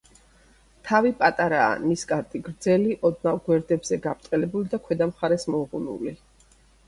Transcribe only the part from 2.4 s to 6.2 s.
გრძელი, ოდნავ გვერდებზე გაბრტყელებული და ქვედა მხარეს მოღუნული.